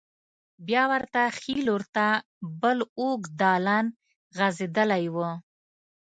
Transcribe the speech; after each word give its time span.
بیا 0.67 0.83
ورته 0.91 1.21
ښې 1.39 1.55
لور 1.67 1.83
ته 1.95 2.05
بل 2.61 2.77
اوږد 2.99 3.31
دالان 3.41 3.85
غوځېدلی 4.35 5.05
و. 5.13 5.17